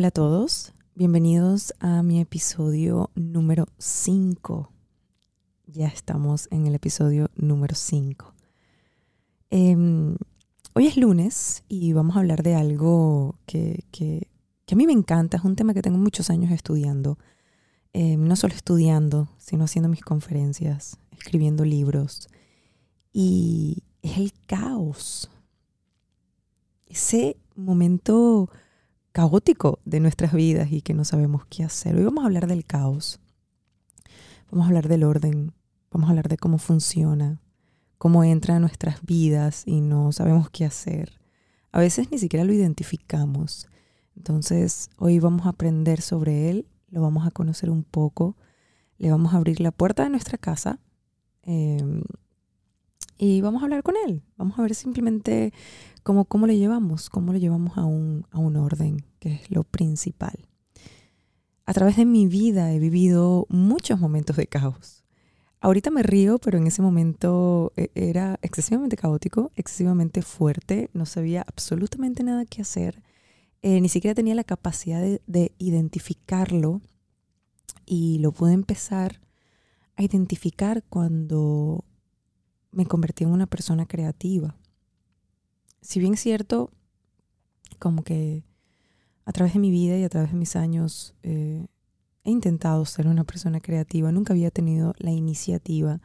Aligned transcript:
Hola 0.00 0.08
a 0.08 0.12
todos, 0.12 0.72
bienvenidos 0.94 1.74
a 1.78 2.02
mi 2.02 2.22
episodio 2.22 3.10
número 3.14 3.66
5. 3.76 4.72
Ya 5.66 5.88
estamos 5.88 6.48
en 6.50 6.66
el 6.66 6.74
episodio 6.74 7.28
número 7.36 7.74
5. 7.74 8.32
Em, 9.50 10.16
hoy 10.72 10.86
es 10.86 10.96
lunes 10.96 11.64
y 11.68 11.92
vamos 11.92 12.16
a 12.16 12.20
hablar 12.20 12.42
de 12.42 12.54
algo 12.54 13.34
que, 13.44 13.84
a 14.72 14.74
mí 14.74 14.86
me 14.86 14.94
encanta, 14.94 15.36
es 15.36 15.44
un 15.44 15.54
tema 15.54 15.74
que 15.74 15.82
tengo 15.82 15.98
muchos 15.98 16.30
años 16.30 16.50
estudiando. 16.50 17.18
Em, 17.92 18.26
no 18.26 18.36
solo 18.36 18.54
estudiando, 18.54 19.28
sino 19.36 19.64
haciendo 19.64 19.90
mis 19.90 20.00
conferencias, 20.00 20.96
escribiendo 21.12 21.66
libros. 21.66 22.30
Y 23.12 23.82
es 24.00 24.16
el 24.16 24.32
caos. 24.46 25.30
Ese 26.86 27.36
momento 27.54 28.48
caótico 29.12 29.80
de 29.84 30.00
nuestras 30.00 30.32
vidas 30.32 30.70
y 30.72 30.82
que 30.82 30.94
no 30.94 31.04
sabemos 31.04 31.44
qué 31.46 31.64
hacer. 31.64 31.96
Hoy 31.96 32.04
vamos 32.04 32.22
a 32.22 32.26
hablar 32.26 32.46
del 32.46 32.64
caos. 32.64 33.20
Vamos 34.50 34.64
a 34.64 34.68
hablar 34.68 34.88
del 34.88 35.04
orden. 35.04 35.52
Vamos 35.90 36.08
a 36.08 36.10
hablar 36.10 36.28
de 36.28 36.36
cómo 36.36 36.58
funciona, 36.58 37.40
cómo 37.98 38.22
entra 38.22 38.54
en 38.54 38.62
nuestras 38.62 39.02
vidas 39.02 39.64
y 39.66 39.80
no 39.80 40.12
sabemos 40.12 40.48
qué 40.50 40.64
hacer. 40.64 41.18
A 41.72 41.80
veces 41.80 42.10
ni 42.12 42.18
siquiera 42.18 42.44
lo 42.44 42.52
identificamos. 42.52 43.68
Entonces, 44.16 44.90
hoy 44.98 45.18
vamos 45.18 45.46
a 45.46 45.50
aprender 45.50 46.00
sobre 46.00 46.50
él, 46.50 46.66
lo 46.90 47.02
vamos 47.02 47.26
a 47.26 47.32
conocer 47.32 47.70
un 47.70 47.82
poco, 47.82 48.36
le 48.98 49.10
vamos 49.10 49.34
a 49.34 49.38
abrir 49.38 49.60
la 49.60 49.72
puerta 49.72 50.04
de 50.04 50.10
nuestra 50.10 50.38
casa 50.38 50.78
em, 51.42 52.02
y 53.22 53.42
vamos 53.42 53.60
a 53.60 53.66
hablar 53.66 53.82
con 53.82 53.96
él. 54.06 54.22
Vamos 54.38 54.58
a 54.58 54.62
ver 54.62 54.74
simplemente 54.74 55.52
cómo, 56.02 56.24
cómo 56.24 56.46
le 56.46 56.56
llevamos, 56.56 57.10
cómo 57.10 57.34
lo 57.34 57.38
llevamos 57.38 57.76
a 57.76 57.84
un, 57.84 58.26
a 58.30 58.38
un 58.38 58.56
orden, 58.56 59.04
que 59.18 59.34
es 59.34 59.50
lo 59.50 59.62
principal. 59.62 60.48
A 61.66 61.74
través 61.74 61.98
de 61.98 62.06
mi 62.06 62.26
vida 62.26 62.72
he 62.72 62.78
vivido 62.78 63.46
muchos 63.50 64.00
momentos 64.00 64.36
de 64.36 64.46
caos. 64.46 65.04
Ahorita 65.60 65.90
me 65.90 66.02
río, 66.02 66.38
pero 66.38 66.56
en 66.56 66.66
ese 66.66 66.80
momento 66.80 67.74
eh, 67.76 67.90
era 67.94 68.38
excesivamente 68.40 68.96
caótico, 68.96 69.52
excesivamente 69.54 70.22
fuerte, 70.22 70.88
no 70.94 71.04
sabía 71.04 71.44
absolutamente 71.46 72.24
nada 72.24 72.46
que 72.46 72.62
hacer, 72.62 73.02
eh, 73.60 73.82
ni 73.82 73.90
siquiera 73.90 74.14
tenía 74.14 74.34
la 74.34 74.44
capacidad 74.44 75.02
de, 75.02 75.20
de 75.26 75.52
identificarlo 75.58 76.80
y 77.84 78.18
lo 78.20 78.32
pude 78.32 78.54
empezar 78.54 79.20
a 79.96 80.02
identificar 80.02 80.82
cuando 80.88 81.84
me 82.72 82.86
convertí 82.86 83.24
en 83.24 83.30
una 83.30 83.46
persona 83.46 83.86
creativa. 83.86 84.56
Si 85.80 85.98
bien 85.98 86.14
es 86.14 86.20
cierto, 86.20 86.70
como 87.78 88.02
que 88.02 88.44
a 89.24 89.32
través 89.32 89.54
de 89.54 89.60
mi 89.60 89.70
vida 89.70 89.96
y 89.96 90.04
a 90.04 90.08
través 90.08 90.30
de 90.32 90.36
mis 90.36 90.56
años 90.56 91.14
eh, 91.22 91.66
he 92.24 92.30
intentado 92.30 92.84
ser 92.84 93.06
una 93.06 93.24
persona 93.24 93.60
creativa, 93.60 94.12
nunca 94.12 94.32
había 94.32 94.50
tenido 94.50 94.94
la 94.98 95.10
iniciativa 95.10 96.00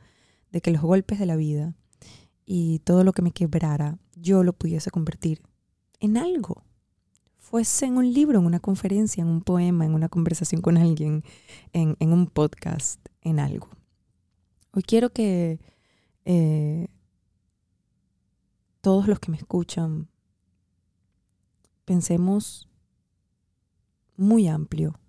de 0.52 0.62
que 0.62 0.72
los 0.72 0.82
golpes 0.82 1.20
de 1.20 1.26
la 1.26 1.36
vida 1.36 1.76
y 2.46 2.80
todo 2.80 3.04
lo 3.04 3.14
que 3.14 3.22
me 3.22 3.32
quebrara 3.32 3.98
yo 4.16 4.44
lo 4.44 4.54
pudiese 4.54 4.92
convertir 4.92 5.42
en 6.00 6.18
algo. 6.18 6.64
Fuese 7.38 7.86
en 7.86 7.98
un 7.98 8.12
libro, 8.12 8.40
en 8.40 8.46
una 8.46 8.60
conferencia, 8.60 9.22
en 9.22 9.28
un 9.28 9.42
poema, 9.42 9.86
en 9.86 9.94
una 9.94 10.10
conversación 10.10 10.62
con 10.62 10.78
alguien, 10.78 11.24
en, 11.74 11.96
en 12.00 12.12
un 12.12 12.28
podcast, 12.28 13.00
en 13.22 13.40
algo. 13.40 13.70
Hoy 14.72 14.84
quiero 14.84 15.12
que 15.12 15.60
eh, 16.26 16.88
todos 18.82 19.08
los 19.08 19.20
que 19.20 19.32
me 19.32 19.38
escuchan 19.38 20.10
pensemos 21.86 22.68
muy 24.18 24.48
amplio 24.48 25.00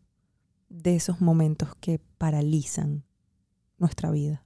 de 0.69 0.97
esos 0.97 1.21
momentos 1.21 1.75
que 1.81 1.99
paralizan 2.19 3.05
nuestra 3.79 4.11
vida. 4.11 4.45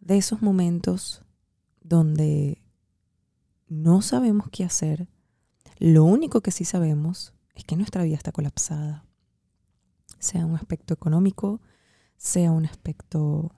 De 0.00 0.16
esos 0.16 0.42
momentos 0.42 1.24
donde 1.80 2.62
no 3.68 4.02
sabemos 4.02 4.48
qué 4.50 4.64
hacer, 4.64 5.08
lo 5.78 6.04
único 6.04 6.40
que 6.40 6.50
sí 6.50 6.64
sabemos 6.64 7.34
es 7.54 7.64
que 7.64 7.76
nuestra 7.76 8.02
vida 8.02 8.16
está 8.16 8.32
colapsada. 8.32 9.04
Sea 10.18 10.46
un 10.46 10.54
aspecto 10.54 10.94
económico, 10.94 11.60
sea 12.16 12.52
un 12.52 12.66
aspecto 12.66 13.52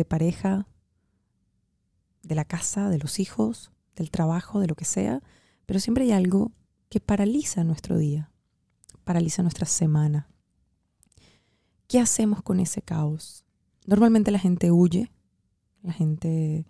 de 0.00 0.04
pareja, 0.06 0.66
de 2.22 2.34
la 2.34 2.46
casa, 2.46 2.88
de 2.88 2.98
los 2.98 3.20
hijos, 3.20 3.70
del 3.96 4.10
trabajo, 4.10 4.58
de 4.60 4.66
lo 4.66 4.74
que 4.74 4.86
sea, 4.86 5.22
pero 5.66 5.78
siempre 5.78 6.04
hay 6.04 6.12
algo 6.12 6.52
que 6.88 7.00
paraliza 7.00 7.64
nuestro 7.64 7.98
día, 7.98 8.30
paraliza 9.04 9.42
nuestra 9.42 9.66
semana. 9.66 10.26
¿Qué 11.86 12.00
hacemos 12.00 12.42
con 12.42 12.60
ese 12.60 12.80
caos? 12.80 13.44
Normalmente 13.86 14.30
la 14.30 14.38
gente 14.38 14.70
huye, 14.70 15.10
la 15.82 15.92
gente 15.92 16.66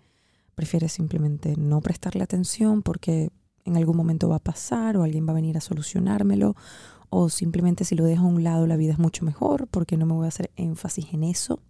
prefiere 0.57 0.89
simplemente 0.89 1.55
no 1.57 1.81
prestarle 1.81 2.25
atención 2.25 2.83
porque 2.83 3.31
en 3.65 3.77
algún 3.77 3.97
momento 3.97 4.29
va 4.29 4.37
a 4.37 4.45
pasar 4.53 4.97
o 4.97 5.05
alguien 5.05 5.27
va 5.27 5.31
a 5.31 5.35
venir 5.35 5.57
a 5.57 5.61
solucionármelo 5.61 6.57
o 7.11 7.29
simplemente 7.29 7.85
si 7.85 7.95
lo 7.95 8.05
dejo 8.05 8.25
a 8.25 8.29
un 8.29 8.43
lado 8.43 8.67
la 8.67 8.77
vida 8.77 8.93
es 8.93 8.99
mucho 8.99 9.25
mejor 9.25 9.69
porque 9.69 9.97
no 9.97 10.07
me 10.07 10.15
voy 10.15 10.25
a 10.25 10.29
hacer 10.29 10.51
énfasis 10.57 11.13
en 11.13 11.23
eso. 11.25 11.61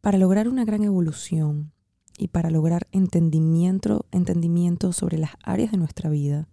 Para 0.00 0.18
lograr 0.18 0.48
una 0.48 0.64
gran 0.64 0.82
evolución 0.82 1.72
y 2.16 2.28
para 2.28 2.50
lograr 2.50 2.88
entendimiento, 2.92 4.06
entendimiento 4.10 4.92
sobre 4.92 5.18
las 5.18 5.32
áreas 5.42 5.72
de 5.72 5.78
nuestra 5.78 6.08
vida, 6.08 6.48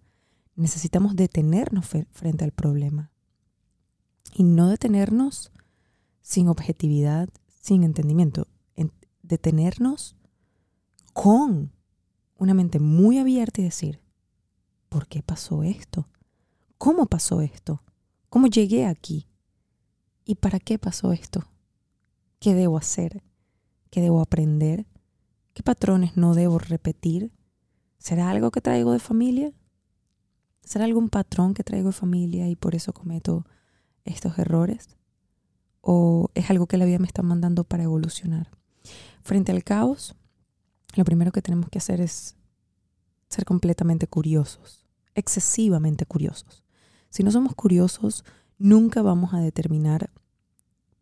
necesitamos 0.54 1.16
detenernos 1.16 1.86
frente 1.86 2.44
al 2.44 2.52
problema. 2.52 3.10
Y 4.34 4.44
no 4.44 4.68
detenernos 4.68 5.50
sin 6.20 6.48
objetividad, 6.48 7.28
sin 7.60 7.84
entendimiento. 7.84 8.48
detenernos 9.22 10.16
con 11.12 11.72
una 12.38 12.54
mente 12.54 12.78
muy 12.78 13.18
abierta 13.18 13.60
y 13.60 13.64
decir, 13.64 14.00
¿por 14.88 15.06
qué 15.06 15.22
pasó 15.22 15.62
esto? 15.62 16.08
¿Cómo 16.78 17.04
pasó 17.06 17.42
esto? 17.42 17.82
¿Cómo 18.30 18.46
llegué 18.46 18.86
aquí? 18.86 19.28
¿Y 20.24 20.36
para 20.36 20.60
qué 20.60 20.78
pasó 20.78 21.12
esto? 21.12 21.44
¿Qué 22.38 22.54
debo 22.54 22.78
hacer? 22.78 23.22
¿Qué 23.90 24.00
debo 24.00 24.20
aprender? 24.20 24.86
¿Qué 25.54 25.62
patrones 25.62 26.16
no 26.16 26.34
debo 26.34 26.58
repetir? 26.58 27.32
¿Será 27.98 28.30
algo 28.30 28.50
que 28.50 28.60
traigo 28.60 28.92
de 28.92 28.98
familia? 28.98 29.52
¿Será 30.62 30.84
algún 30.84 31.08
patrón 31.08 31.54
que 31.54 31.64
traigo 31.64 31.88
de 31.88 31.94
familia 31.94 32.48
y 32.48 32.56
por 32.56 32.74
eso 32.74 32.92
cometo 32.92 33.46
estos 34.04 34.38
errores? 34.38 34.96
¿O 35.80 36.30
es 36.34 36.50
algo 36.50 36.66
que 36.66 36.76
la 36.76 36.84
vida 36.84 36.98
me 36.98 37.06
está 37.06 37.22
mandando 37.22 37.64
para 37.64 37.84
evolucionar? 37.84 38.50
Frente 39.22 39.52
al 39.52 39.64
caos, 39.64 40.14
lo 40.94 41.04
primero 41.04 41.32
que 41.32 41.42
tenemos 41.42 41.68
que 41.70 41.78
hacer 41.78 42.00
es 42.00 42.36
ser 43.28 43.44
completamente 43.44 44.06
curiosos, 44.06 44.86
excesivamente 45.14 46.06
curiosos. 46.06 46.64
Si 47.10 47.22
no 47.22 47.30
somos 47.30 47.54
curiosos, 47.54 48.24
nunca 48.58 49.02
vamos 49.02 49.34
a 49.34 49.40
determinar 49.40 50.10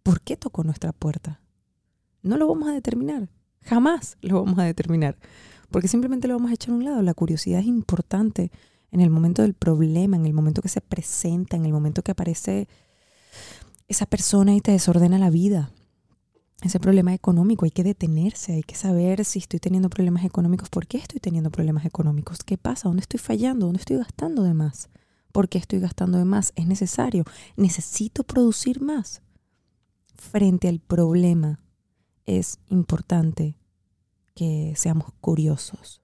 por 0.03 0.21
qué 0.21 0.37
tocó 0.37 0.63
nuestra 0.65 0.93
puerta. 0.93 1.41
No 2.27 2.37
lo 2.37 2.49
vamos 2.49 2.69
a 2.69 2.73
determinar. 2.73 3.29
Jamás 3.63 4.17
lo 4.21 4.43
vamos 4.43 4.59
a 4.59 4.65
determinar. 4.65 5.17
Porque 5.71 5.89
simplemente 5.89 6.29
lo 6.29 6.35
vamos 6.35 6.51
a 6.51 6.55
echar 6.55 6.73
a 6.73 6.77
un 6.77 6.85
lado. 6.85 7.03
La 7.03 7.15
curiosidad 7.15 7.61
es 7.61 7.67
importante 7.67 8.51
en 8.91 9.01
el 9.01 9.11
momento 9.11 9.43
del 9.43 9.55
problema, 9.55 10.17
en 10.17 10.27
el 10.27 10.33
momento 10.33 10.63
que 10.63 10.69
se 10.69 10.81
presenta, 10.81 11.57
en 11.57 11.67
el 11.67 11.73
momento 11.73 12.03
que 12.03 12.13
aparece 12.13 12.69
esa 13.89 14.07
persona 14.07 14.55
y 14.55 14.61
te 14.61 14.73
desordena 14.73 15.19
la 15.19 15.31
vida. 15.31 15.71
Ese 16.63 16.81
problema 16.81 17.13
económico, 17.13 17.65
hay 17.65 17.71
que 17.71 17.85
detenerse, 17.85 18.55
hay 18.55 18.63
que 18.63 18.75
saber 18.75 19.25
si 19.25 19.41
estoy 19.41 19.61
teniendo 19.61 19.91
problemas 19.91 20.25
económicos, 20.25 20.71
por 20.71 20.87
qué 20.87 20.99
estoy 20.99 21.21
teniendo 21.21 21.51
problemas 21.51 21.85
económicos, 21.85 22.39
qué 22.45 22.57
pasa, 22.57 22.89
dónde 22.89 23.03
estoy 23.03 23.21
fallando, 23.21 23.67
dónde 23.67 23.81
estoy 23.81 23.99
gastando 23.99 24.43
de 24.43 24.55
más, 24.55 24.89
por 25.33 25.51
qué 25.51 25.59
estoy 25.59 25.81
gastando 25.81 26.17
de 26.17 26.25
más, 26.25 26.53
es 26.57 26.67
necesario, 26.67 27.25
necesito 27.57 28.25
producir 28.25 28.81
más. 28.81 29.21
Frente 30.15 30.69
al 30.69 30.81
problema, 30.81 31.61
es 32.27 32.59
importante 32.69 33.57
que 34.35 34.75
seamos 34.77 35.13
curiosos. 35.21 36.03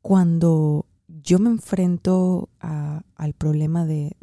Cuando 0.00 0.86
yo 1.06 1.38
me 1.38 1.50
enfrento 1.50 2.48
al 2.58 3.34
problema 3.34 3.86
de, 3.86 4.16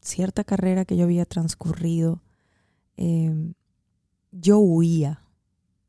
cierta 0.00 0.44
carrera 0.44 0.84
que 0.84 0.96
yo 0.96 1.04
había 1.04 1.26
transcurrido, 1.26 2.22
em, 2.96 3.54
yo 4.30 4.58
huía, 4.58 5.22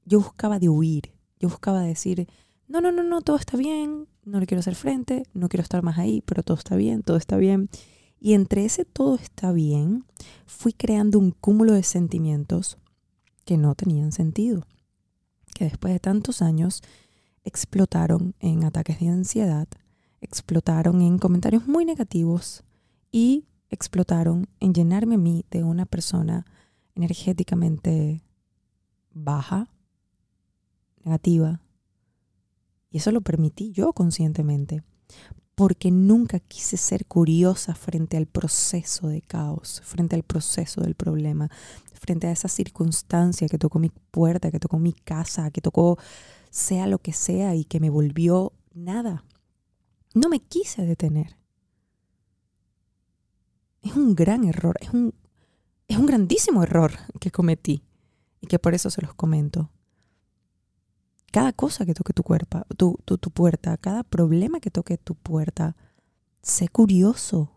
yo 0.06 0.20
buscaba 0.20 0.60
de 0.60 0.68
huir, 0.68 1.14
yo 1.40 1.48
buscaba 1.48 1.82
decir, 1.82 2.28
no, 2.68 2.82
no, 2.82 2.92
no, 2.92 3.04
no, 3.04 3.22
todo 3.22 3.38
está 3.38 3.56
bien, 3.56 4.08
no 4.26 4.40
le 4.40 4.48
quiero 4.48 4.60
hacer 4.60 4.76
frente, 4.76 5.24
no 5.34 5.48
quiero 5.48 5.64
estar 5.64 5.84
más 5.84 5.98
ahí, 6.00 6.22
pero 6.26 6.44
todo 6.44 6.58
está 6.58 6.76
bien, 6.76 7.04
todo 7.04 7.18
está 7.18 7.38
bien. 7.38 7.70
Y 8.20 8.34
entre 8.34 8.66
ese 8.66 8.84
todo 8.84 9.16
está 9.16 9.52
bien, 9.54 10.04
fui 10.46 10.74
creando 10.74 11.20
un 11.20 11.32
cúmulo 11.32 11.74
de 11.74 11.84
sentimientos 11.84 12.78
que 13.50 13.58
no 13.58 13.74
tenían 13.74 14.12
sentido, 14.12 14.68
que 15.56 15.64
después 15.64 15.92
de 15.92 16.00
tantos 16.00 16.44
años 16.44 16.84
explotaron 17.44 18.36
en 18.40 18.64
ataques 18.64 19.00
de 19.00 19.08
ansiedad, 19.08 19.68
explotaron 20.22 21.02
en 21.02 21.18
comentarios 21.18 21.66
muy 21.66 21.84
negativos 21.84 22.64
y 23.12 23.48
explotaron 23.72 24.48
en 24.60 24.76
llenarme 24.76 25.16
a 25.16 25.18
mí 25.18 25.46
de 25.50 25.64
una 25.64 25.88
persona 25.88 26.46
energéticamente 26.94 28.22
baja, 29.14 29.68
negativa. 31.04 31.60
Y 32.92 32.98
eso 32.98 33.12
lo 33.12 33.22
permití 33.22 33.72
yo 33.72 33.94
conscientemente, 33.94 34.84
porque 35.60 35.92
nunca 35.92 36.40
quise 36.40 36.78
ser 36.78 37.06
curiosa 37.06 37.76
frente 37.76 38.16
al 38.16 38.28
proceso 38.28 39.10
de 39.10 39.22
caos, 39.22 39.82
frente 39.84 40.16
al 40.16 40.24
proceso 40.24 40.80
del 40.80 40.96
problema, 40.96 41.50
frente 41.92 42.28
a 42.28 42.32
esa 42.32 42.48
circunstancia 42.48 43.46
que 43.50 43.58
tocó 43.58 43.78
mi 43.78 43.90
puerta, 43.90 44.52
que 44.52 44.60
tocó 44.62 44.80
mi 44.80 44.94
casa, 44.94 45.52
que 45.52 45.60
tocó 45.60 46.00
sea 46.50 46.88
lo 46.88 47.00
que 47.00 47.12
sea 47.12 47.56
y 47.56 47.66
que 47.66 47.82
me 47.82 47.90
volvió 47.90 48.54
nada. 48.74 49.26
No 50.14 50.30
me 50.30 50.40
quise 50.40 50.86
detener. 50.86 51.36
Es 53.82 53.98
un 53.98 54.16
gran 54.16 54.46
error, 54.46 54.78
es 54.80 54.92
un, 54.92 55.14
es 55.90 55.98
un 55.98 56.06
grandísimo 56.06 56.64
error 56.64 56.94
que 57.20 57.32
cometí 57.32 57.84
y 58.40 58.48
que 58.48 58.60
por 58.60 58.76
eso 58.76 58.90
se 58.90 59.02
los 59.02 59.14
comento. 59.14 59.70
Cada 61.32 61.54
cosa 61.54 61.86
que 61.86 61.94
toque 61.94 62.14
tu, 62.14 62.24
cuerpo, 62.24 62.64
tu, 62.76 62.98
tu, 63.06 63.18
tu 63.18 63.30
puerta, 63.30 63.78
cada 63.78 64.04
problema 64.04 64.60
que 64.60 64.72
toque 64.72 64.98
tu 64.98 65.16
puerta, 65.16 65.76
sé 66.42 66.68
curioso, 66.70 67.52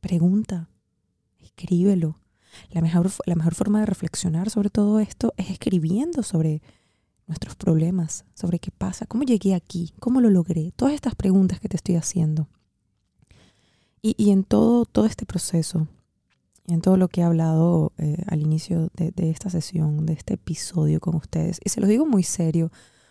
pregunta, 0.00 0.68
escríbelo. 1.38 2.18
La 2.70 2.80
mejor, 2.80 3.10
la 3.26 3.34
mejor 3.34 3.54
forma 3.54 3.80
de 3.80 3.86
reflexionar 3.86 4.50
sobre 4.50 4.70
todo 4.70 5.00
esto 5.00 5.34
es 5.36 5.50
escribiendo 5.50 6.22
sobre 6.22 6.62
nuestros 7.26 7.56
problemas, 7.56 8.24
sobre 8.34 8.58
qué 8.58 8.70
pasa, 8.70 9.06
cómo 9.06 9.24
llegué 9.24 9.54
aquí, 9.54 9.92
cómo 9.98 10.20
lo 10.20 10.30
logré, 10.30 10.72
todas 10.76 10.94
estas 10.94 11.14
preguntas 11.14 11.60
que 11.60 11.68
te 11.68 11.76
estoy 11.76 11.96
haciendo. 11.96 12.48
Y, 14.02 14.14
y 14.18 14.30
en 14.30 14.44
todo, 14.44 14.84
todo 14.84 15.06
este 15.06 15.24
proceso, 15.24 15.88
en 16.66 16.80
todo 16.80 16.96
lo 16.96 17.08
que 17.08 17.20
he 17.20 17.24
hablado 17.24 17.92
eh, 17.98 18.16
al 18.26 18.40
inicio 18.40 18.90
de, 18.94 19.30
esta 19.30 19.50
sesión, 19.50 20.06
de 20.06 20.14
este 20.14 20.34
episodio 20.34 21.00
con 21.00 21.14
ustedes, 21.16 21.60
y 21.64 21.68
se 21.68 21.80
los 21.80 21.88
digo 21.88 22.06
muy 22.06 22.22
serio, 22.22 22.70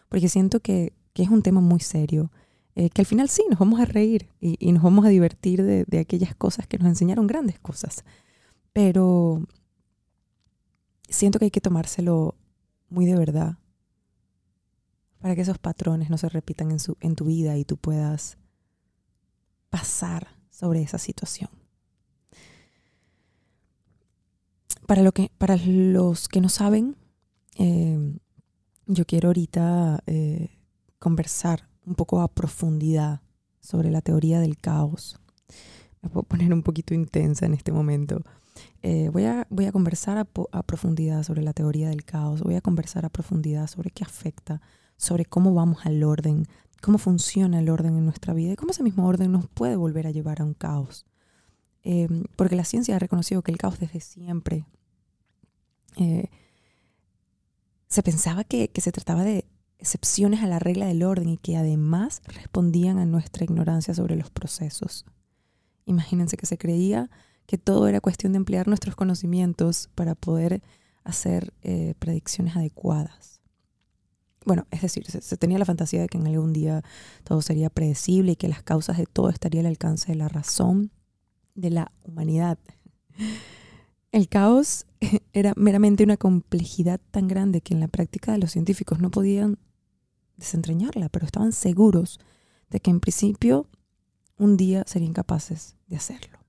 porque 0.10 0.30
siento 0.30 0.60
que, 0.60 0.94
que 1.14 1.24
es 1.24 1.30
un 1.30 1.44
tema 1.44 1.62
muy 1.62 1.80
serio, 1.80 2.32
eh, 2.76 2.90
que 2.90 3.02
al 3.02 3.06
final 3.06 3.30
sí, 3.30 3.44
nos 3.50 3.60
vamos 3.60 3.80
a 3.80 3.86
reír 3.86 4.30
y, 4.42 4.56
y 4.60 4.72
nos 4.72 4.82
vamos 4.82 5.06
a 5.06 5.10
divertir 5.10 5.64
de, 5.64 5.86
de 5.88 6.00
aquellas 6.00 6.36
cosas 6.36 6.66
que 6.68 6.80
nos 6.80 6.88
enseñaron 6.88 7.28
grandes 7.28 7.60
cosas, 7.60 8.04
pero 8.74 9.44
siento 11.08 11.38
que 11.38 11.46
hay 11.46 11.52
que 11.52 11.62
tomárselo 11.62 12.36
muy 12.90 13.06
de 13.06 13.16
verdad 13.16 13.58
para 15.20 15.36
que 15.36 15.42
esos 15.42 15.58
patrones 15.58 16.10
no 16.10 16.18
se 16.18 16.28
repitan 16.28 16.70
en, 16.72 16.80
su, 16.80 16.98
en 17.00 17.16
tu 17.16 17.26
vida 17.26 17.58
y 17.58 17.64
tú 17.64 17.78
puedas 17.78 18.38
pasar 19.70 20.28
sobre 20.50 20.82
esa 20.82 20.98
situación. 20.98 21.50
Para, 24.88 25.02
lo 25.02 25.12
que, 25.12 25.32
para 25.38 25.58
los 25.58 26.28
que 26.28 26.42
no 26.42 26.50
saben, 26.50 26.96
eh, 27.58 28.18
yo 28.86 29.06
quiero 29.06 29.30
ahorita 29.30 30.04
eh, 30.08 30.50
conversar 31.00 31.70
un 31.86 31.96
poco 31.96 32.22
a 32.22 32.28
profundidad 32.28 33.22
sobre 33.62 33.92
la 33.92 34.02
teoría 34.02 34.40
del 34.40 34.58
caos. 34.58 35.20
Me 36.02 36.10
puedo 36.10 36.24
poner 36.24 36.54
un 36.54 36.64
poquito 36.64 36.94
intensa 36.94 37.46
en 37.46 37.54
este 37.54 37.72
momento. 37.72 38.22
Eh, 38.82 39.10
voy, 39.12 39.26
a, 39.26 39.48
voy 39.50 39.66
a 39.66 39.72
conversar 39.72 40.18
a, 40.18 40.28
a 40.52 40.64
profundidad 40.64 41.24
sobre 41.24 41.42
la 41.42 41.54
teoría 41.54 41.90
del 41.90 42.04
caos. 42.04 42.42
Voy 42.42 42.56
a 42.56 42.62
conversar 42.62 43.06
a 43.06 43.10
profundidad 43.10 43.68
sobre 43.68 43.90
qué 43.90 44.04
afecta 44.04 44.62
sobre 45.04 45.26
cómo 45.26 45.54
vamos 45.54 45.86
al 45.86 46.04
orden, 46.04 46.48
cómo 46.82 46.98
funciona 46.98 47.60
el 47.60 47.70
orden 47.70 47.98
en 47.98 48.06
nuestra 48.06 48.34
vida 48.34 48.54
y 48.54 48.56
cómo 48.56 48.72
ese 48.72 48.84
mismo 48.84 49.06
orden 49.06 49.32
nos 49.32 49.48
puede 49.48 49.76
volver 49.76 50.08
a 50.08 50.12
llevar 50.12 50.42
a 50.42 50.46
un 50.46 50.54
caos. 50.54 51.06
Eh, 51.84 52.08
porque 52.36 52.56
la 52.56 52.64
ciencia 52.64 52.96
ha 52.96 53.00
reconocido 53.00 53.42
que 53.42 53.52
el 53.52 53.58
caos 53.58 53.80
desde 53.80 54.00
siempre 54.00 54.66
eh, 55.98 56.30
se 57.88 58.04
pensaba 58.04 58.44
que, 58.46 58.72
se 58.74 58.92
trataba 58.92 59.24
de 59.24 59.46
excepciones 59.80 60.42
a 60.42 60.48
la 60.48 60.60
regla 60.60 60.88
del 60.88 61.04
orden 61.04 61.28
y 61.28 61.38
que 61.38 61.58
además 61.58 62.22
respondían 62.26 63.00
a 63.00 63.06
nuestra 63.06 63.44
ignorancia 63.44 63.94
sobre 63.94 64.16
los 64.16 64.30
procesos. 64.30 65.06
Imagínense 65.86 66.38
que 66.38 66.46
se 66.46 66.58
creía 66.58 67.10
que 67.46 67.58
todo 67.58 67.88
era 67.88 68.00
cuestión 68.00 68.32
de 68.32 68.38
emplear 68.38 68.68
nuestros 68.70 68.96
conocimientos 68.96 69.90
para 69.94 70.16
poder 70.16 70.64
hacer 71.04 71.54
eh, 71.64 71.96
predicciones 72.00 72.56
adecuadas 72.56 73.34
bueno, 74.46 74.68
es 74.72 74.82
decir, 74.82 75.06
se, 75.10 75.38
tenía 75.38 75.58
la 75.58 75.66
fantasía 75.66 76.02
de 76.02 76.08
que 76.08 76.18
en 76.18 76.28
algún 76.28 76.54
día 76.54 76.84
todo 77.24 77.42
sería 77.42 77.70
predecible 77.70 78.34
y 78.34 78.36
que 78.36 78.48
las 78.48 78.64
causas 78.64 78.98
de 78.98 79.06
todo 79.06 79.30
estarían 79.30 79.66
al 79.66 79.72
alcance 79.72 80.12
de 80.12 80.18
la 80.18 80.28
razón 80.28 80.92
de 81.56 81.70
la 81.70 81.92
humanidad. 82.04 82.58
El 84.12 84.30
caos 84.30 84.86
era 85.34 85.54
meramente 85.56 86.04
una 86.04 86.18
complejidad 86.18 87.00
tan 87.12 87.28
grande 87.28 87.62
que 87.62 87.74
en 87.74 87.80
la 87.80 87.88
práctica 87.88 88.32
de 88.32 88.38
los 88.40 88.52
científicos 88.52 89.00
no 89.00 89.12
podían 89.12 89.58
desentrañarla, 90.38 91.10
pero 91.10 91.26
estaban 91.26 91.52
seguros 91.52 92.20
de 92.70 92.80
que 92.80 92.92
en 92.92 93.00
principio 93.00 93.68
un 94.38 94.58
día 94.58 94.84
serían 94.88 95.14
capaces 95.14 95.76
de 95.88 95.96
hacerlo. 95.96 96.40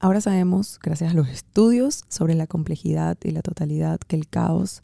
Ahora 0.00 0.20
sabemos, 0.20 0.78
gracias 0.80 1.12
a 1.12 1.16
los 1.16 1.28
estudios 1.28 2.04
sobre 2.08 2.34
la 2.34 2.46
complejidad 2.46 3.18
y 3.24 3.32
la 3.32 3.42
totalidad, 3.42 3.98
que 3.98 4.14
el 4.14 4.28
caos 4.28 4.82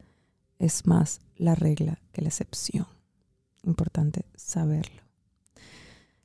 es 0.58 0.86
más 0.86 1.20
la 1.36 1.54
regla 1.54 2.00
que 2.12 2.22
la 2.22 2.28
excepción. 2.28 2.86
Importante 3.62 4.26
saberlo. 4.34 5.02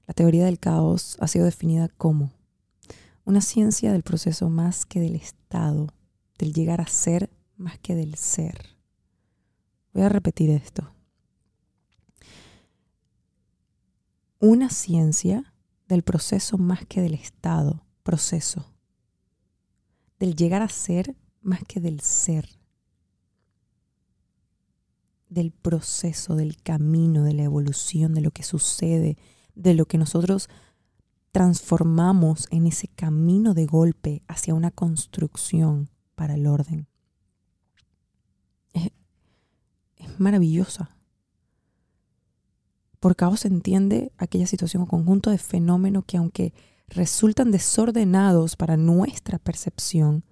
La 0.10 0.16
teoría 0.16 0.46
del 0.46 0.58
caos 0.58 1.18
ha 1.20 1.28
sido 1.28 1.46
definida 1.46 1.88
como 1.88 2.32
una 3.26 3.42
ciencia 3.42 3.92
del 3.92 4.02
proceso 4.02 4.50
más 4.50 4.88
que 4.88 5.00
del 5.00 5.14
estado, 5.14 5.94
del 6.40 6.52
llegar 6.52 6.82
a 6.82 6.88
ser 6.88 7.30
más 7.58 7.78
que 7.78 7.94
del 7.94 8.16
ser. 8.16 8.76
Voy 9.94 10.02
a 10.02 10.10
repetir 10.10 10.50
esto. 10.50 10.92
Una 14.40 14.72
ciencia 14.72 15.54
del 15.88 16.02
proceso 16.02 16.58
más 16.58 16.88
que 16.88 17.02
del 17.02 17.14
estado, 17.14 17.86
proceso. 18.02 18.66
Del 20.18 20.36
llegar 20.36 20.64
a 20.64 20.70
ser 20.70 21.16
más 21.44 21.64
que 21.68 21.80
del 21.80 22.00
ser 22.02 22.50
del 25.30 25.52
proceso, 25.52 26.36
del 26.36 26.60
camino, 26.64 27.24
de 27.24 27.34
la 27.34 27.44
evolución, 27.44 28.16
de 28.16 28.22
lo 28.22 28.32
que 28.32 28.42
sucede, 28.42 29.16
de 29.56 29.74
lo 29.74 29.86
que 29.86 29.98
nosotros 29.98 30.50
transformamos 31.32 32.48
en 32.52 32.68
ese 32.68 32.88
camino 32.88 33.54
de 33.54 33.66
golpe 33.66 34.24
hacia 34.28 34.54
una 34.54 34.72
construcción 34.72 35.90
para 36.16 36.36
el 36.36 36.48
orden. 36.48 36.88
Es, 38.74 38.92
maravillosa. 40.18 40.98
Por 43.00 43.16
caos 43.16 43.42
se 43.42 43.48
entiende 43.48 44.12
aquella 44.18 44.48
situación 44.48 44.84
o 44.84 44.88
conjunto 44.88 45.30
de 45.30 45.38
fenómenos 45.38 46.04
que 46.06 46.18
aunque 46.18 46.54
resultan 46.88 47.52
desordenados 47.52 48.56
para 48.56 48.76
nuestra 48.76 49.40
percepción, 49.40 50.26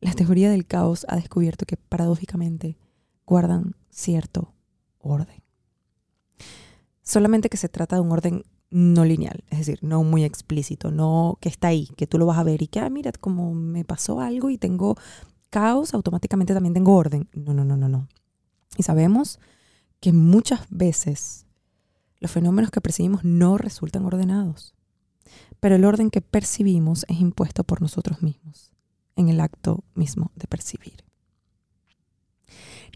la 0.00 0.12
teoría 0.12 0.50
del 0.50 0.66
caos 0.66 1.04
ha 1.08 1.16
descubierto 1.16 1.66
que 1.66 1.76
paradójicamente 1.76 2.78
guardan 3.26 3.74
cierto 3.90 4.54
orden. 4.98 5.42
Solamente 7.10 7.48
que 7.48 7.56
se 7.56 7.68
trata 7.68 7.96
de 7.96 8.02
un 8.02 8.12
orden 8.12 8.44
no 8.70 9.04
lineal, 9.04 9.42
es 9.50 9.58
decir, 9.58 9.80
no 9.82 10.04
muy 10.04 10.22
explícito, 10.22 10.92
no 10.92 11.38
que 11.40 11.48
está 11.48 11.68
ahí, 11.68 11.88
que 11.96 12.06
tú 12.06 12.18
lo 12.18 12.26
vas 12.26 12.38
a 12.38 12.44
ver 12.44 12.62
y 12.62 12.68
que, 12.68 12.78
ah, 12.78 12.88
mira, 12.88 13.10
como 13.10 13.52
me 13.52 13.84
pasó 13.84 14.20
algo 14.20 14.48
y 14.48 14.58
tengo 14.58 14.96
caos, 15.50 15.92
automáticamente 15.92 16.54
también 16.54 16.74
tengo 16.74 16.94
orden. 16.94 17.28
No, 17.32 17.52
no, 17.52 17.64
no, 17.64 17.76
no, 17.76 17.88
no. 17.88 18.06
Y 18.76 18.84
sabemos 18.84 19.40
que 19.98 20.12
muchas 20.12 20.60
veces 20.70 21.46
los 22.20 22.30
fenómenos 22.30 22.70
que 22.70 22.80
percibimos 22.80 23.24
no 23.24 23.58
resultan 23.58 24.04
ordenados, 24.04 24.76
pero 25.58 25.74
el 25.74 25.84
orden 25.84 26.10
que 26.10 26.20
percibimos 26.20 27.04
es 27.08 27.20
impuesto 27.20 27.64
por 27.64 27.82
nosotros 27.82 28.22
mismos 28.22 28.70
en 29.16 29.30
el 29.30 29.40
acto 29.40 29.82
mismo 29.94 30.30
de 30.36 30.46
percibir 30.46 31.04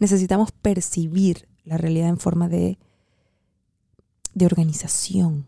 necesitamos 0.01 0.53
percibir 0.53 1.49
la 1.65 1.79
realidad 1.79 2.09
en 2.09 2.19
forma 2.19 2.49
de, 2.49 2.79
de 4.35 4.47
organización. 4.47 5.47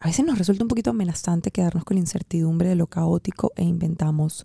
A 0.00 0.06
veces 0.06 0.24
nos 0.26 0.38
resulta 0.38 0.64
un 0.64 0.68
poquito 0.68 0.90
amenazante 0.90 1.50
quedarnos 1.50 1.84
con 1.84 1.96
la 1.96 2.00
incertidumbre 2.00 2.68
de 2.68 2.74
lo 2.74 2.86
caótico 2.88 3.52
e 3.54 3.62
inventamos 3.62 4.44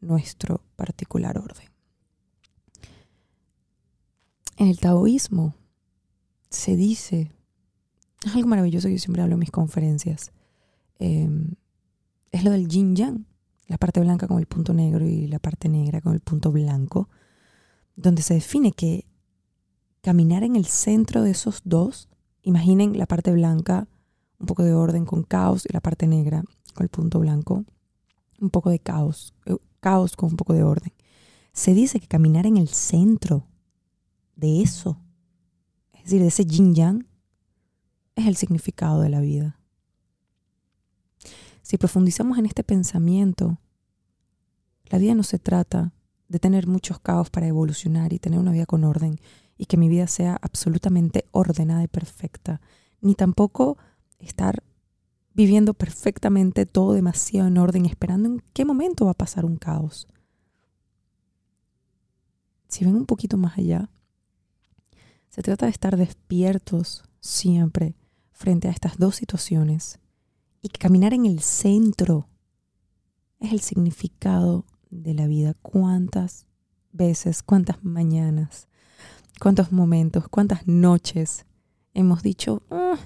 nuestro 0.00 0.60
particular 0.76 1.38
orden. 1.38 1.68
En 4.56 4.68
el 4.68 4.78
taoísmo 4.78 5.54
se 6.48 6.76
dice, 6.76 7.32
es 8.24 8.34
algo 8.34 8.46
maravilloso 8.46 8.86
que 8.86 8.94
yo 8.94 9.00
siempre 9.00 9.22
hablo 9.22 9.34
en 9.34 9.40
mis 9.40 9.50
conferencias, 9.50 10.30
eh, 11.00 11.28
es 12.30 12.44
lo 12.44 12.52
del 12.52 12.68
yin 12.68 12.94
yang, 12.94 13.26
la 13.66 13.78
parte 13.78 14.00
blanca 14.00 14.28
con 14.28 14.38
el 14.38 14.46
punto 14.46 14.74
negro 14.74 15.06
y 15.06 15.26
la 15.26 15.38
parte 15.38 15.68
negra 15.68 16.00
con 16.00 16.14
el 16.14 16.20
punto 16.20 16.52
blanco 16.52 17.08
donde 17.96 18.22
se 18.22 18.34
define 18.34 18.72
que 18.72 19.06
caminar 20.02 20.42
en 20.44 20.56
el 20.56 20.66
centro 20.66 21.22
de 21.22 21.30
esos 21.30 21.62
dos 21.64 22.08
imaginen 22.44 22.96
la 22.96 23.06
parte 23.06 23.32
blanca, 23.32 23.88
un 24.38 24.46
poco 24.46 24.62
de 24.62 24.74
orden 24.74 25.04
con 25.04 25.24
caos, 25.24 25.66
y 25.68 25.72
la 25.72 25.80
parte 25.80 26.06
negra 26.06 26.44
con 26.74 26.84
el 26.84 26.90
punto 26.90 27.18
blanco, 27.18 27.64
un 28.40 28.50
poco 28.50 28.70
de 28.70 28.78
caos, 28.78 29.34
eh, 29.46 29.56
caos 29.80 30.16
con 30.16 30.30
un 30.30 30.36
poco 30.36 30.52
de 30.52 30.62
orden. 30.62 30.92
Se 31.52 31.74
dice 31.74 32.00
que 32.00 32.06
caminar 32.06 32.46
en 32.46 32.56
el 32.56 32.68
centro 32.68 33.46
de 34.36 34.62
eso, 34.62 34.98
es 35.92 36.04
decir, 36.04 36.20
de 36.20 36.28
ese 36.28 36.44
yin 36.44 36.74
yang, 36.74 37.06
es 38.14 38.26
el 38.26 38.36
significado 38.36 39.00
de 39.00 39.08
la 39.08 39.20
vida. 39.20 39.58
Si 41.62 41.78
profundizamos 41.78 42.38
en 42.38 42.46
este 42.46 42.62
pensamiento, 42.62 43.58
la 44.86 44.98
vida 44.98 45.14
no 45.14 45.22
se 45.22 45.38
trata 45.38 45.92
de 46.28 46.38
tener 46.38 46.66
muchos 46.66 46.98
caos 46.98 47.30
para 47.30 47.46
evolucionar 47.46 48.12
y 48.12 48.18
tener 48.18 48.38
una 48.38 48.52
vida 48.52 48.66
con 48.66 48.84
orden 48.84 49.18
y 49.56 49.66
que 49.66 49.76
mi 49.76 49.88
vida 49.88 50.06
sea 50.06 50.38
absolutamente 50.42 51.26
ordenada 51.30 51.82
y 51.82 51.88
perfecta, 51.88 52.60
ni 53.00 53.14
tampoco 53.14 53.78
estar 54.18 54.62
viviendo 55.34 55.74
perfectamente 55.74 56.66
todo 56.66 56.92
demasiado 56.92 57.48
en 57.48 57.58
orden, 57.58 57.86
esperando 57.86 58.28
en 58.28 58.42
qué 58.52 58.64
momento 58.64 59.04
va 59.04 59.12
a 59.12 59.14
pasar 59.14 59.44
un 59.44 59.56
caos. 59.56 60.06
Si 62.68 62.84
ven 62.84 62.96
un 62.96 63.06
poquito 63.06 63.36
más 63.36 63.58
allá, 63.58 63.90
se 65.28 65.42
trata 65.42 65.66
de 65.66 65.72
estar 65.72 65.96
despiertos 65.96 67.04
siempre 67.20 67.96
frente 68.32 68.68
a 68.68 68.70
estas 68.70 68.98
dos 68.98 69.16
situaciones 69.16 69.98
y 70.62 70.68
caminar 70.68 71.12
en 71.12 71.26
el 71.26 71.40
centro 71.40 72.28
es 73.40 73.52
el 73.52 73.60
significado 73.60 74.64
de 74.90 75.14
la 75.14 75.26
vida. 75.26 75.54
¿Cuántas 75.60 76.46
veces, 76.92 77.42
cuántas 77.42 77.84
mañanas, 77.84 78.68
cuántos 79.40 79.72
momentos, 79.72 80.28
cuántas 80.28 80.66
noches 80.66 81.46
hemos 81.92 82.22
dicho, 82.22 82.62
ah, 82.70 82.96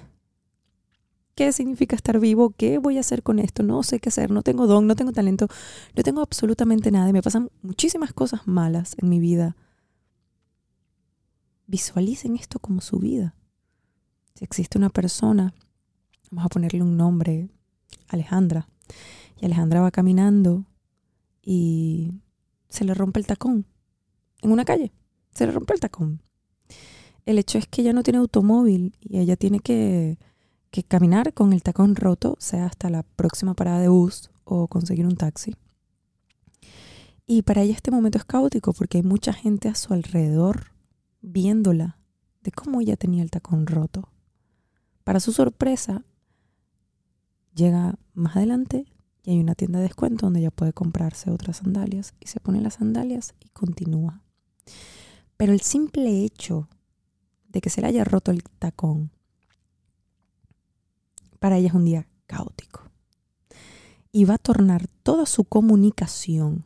¿qué 1.35 1.51
significa 1.51 1.95
estar 1.95 2.19
vivo? 2.19 2.51
¿Qué 2.51 2.77
voy 2.77 2.97
a 2.97 3.01
hacer 3.01 3.23
con 3.23 3.39
esto? 3.39 3.63
No 3.63 3.83
sé 3.83 3.99
qué 3.99 4.09
hacer, 4.09 4.31
no 4.31 4.41
tengo 4.41 4.67
don, 4.67 4.87
no 4.87 4.95
tengo 4.95 5.11
talento, 5.11 5.47
no 5.95 6.03
tengo 6.03 6.21
absolutamente 6.21 6.91
nada 6.91 7.09
y 7.09 7.13
me 7.13 7.21
pasan 7.21 7.49
muchísimas 7.61 8.13
cosas 8.13 8.47
malas 8.47 8.95
en 8.97 9.09
mi 9.09 9.19
vida. 9.19 9.55
Visualicen 11.67 12.35
esto 12.35 12.59
como 12.59 12.81
su 12.81 12.99
vida. 12.99 13.35
Si 14.33 14.43
existe 14.43 14.77
una 14.77 14.89
persona, 14.89 15.53
vamos 16.31 16.45
a 16.45 16.49
ponerle 16.49 16.81
un 16.81 16.97
nombre, 16.97 17.49
Alejandra, 18.07 18.67
y 19.39 19.45
Alejandra 19.45 19.81
va 19.81 19.91
caminando 19.91 20.65
y 21.41 22.11
se 22.69 22.85
le 22.85 22.93
rompe 22.93 23.19
el 23.19 23.27
tacón 23.27 23.65
en 24.41 24.51
una 24.51 24.65
calle. 24.65 24.91
Se 25.33 25.45
le 25.45 25.51
rompe 25.51 25.73
el 25.73 25.79
tacón. 25.79 26.21
El 27.25 27.37
hecho 27.37 27.57
es 27.57 27.67
que 27.67 27.81
ella 27.81 27.93
no 27.93 28.03
tiene 28.03 28.19
automóvil 28.19 28.95
y 29.01 29.19
ella 29.19 29.35
tiene 29.35 29.59
que, 29.59 30.17
caminar 30.87 31.33
con 31.33 31.53
el 31.53 31.61
tacón 31.61 31.95
roto, 31.95 32.35
sea 32.39 32.65
hasta 32.65 32.89
la 32.89 33.03
próxima 33.03 33.53
parada 33.53 33.79
de 33.79 33.87
bus 33.87 34.31
o 34.45 34.67
conseguir 34.67 35.05
un 35.05 35.15
taxi. 35.15 35.55
Y 37.27 37.43
para 37.43 37.61
ella 37.61 37.75
este 37.75 37.91
momento 37.91 38.17
es 38.17 38.25
caótico 38.25 38.73
porque 38.73 38.97
hay 38.97 39.03
mucha 39.03 39.33
gente 39.33 39.69
a 39.69 39.75
su 39.75 39.93
alrededor 39.93 40.71
viéndola 41.21 41.99
de 42.41 42.51
cómo 42.51 42.81
ella 42.81 42.97
tenía 42.97 43.21
el 43.21 43.29
tacón 43.29 43.67
roto. 43.67 44.09
Para 45.03 45.19
su 45.19 45.31
sorpresa, 45.31 46.03
llega 47.53 47.95
más 48.13 48.35
adelante 48.37 48.85
y 49.23 49.31
hay 49.31 49.39
una 49.39 49.53
tienda 49.53 49.79
de 49.79 49.83
descuento 49.83 50.25
donde 50.25 50.39
ella 50.39 50.49
puede 50.49 50.73
comprarse 50.73 51.29
otras 51.29 51.57
sandalias 51.57 52.15
y 52.19 52.27
se 52.27 52.39
pone 52.39 52.61
las 52.61 52.75
sandalias 52.75 53.35
y 53.39 53.49
continúa. 53.49 54.23
Pero 55.39 55.53
el 55.53 55.61
simple 55.61 56.25
hecho 56.25 56.67
de 57.47 57.61
que 57.61 57.69
se 57.69 57.79
le 57.79 57.87
haya 57.87 58.03
roto 58.03 58.31
el 58.31 58.43
tacón, 58.43 59.09
para 61.39 61.57
ella 61.57 61.69
es 61.69 61.73
un 61.73 61.85
día 61.85 62.09
caótico. 62.27 62.81
Y 64.11 64.25
va 64.25 64.33
a 64.33 64.37
tornar 64.37 64.87
toda 65.01 65.25
su 65.25 65.45
comunicación 65.45 66.65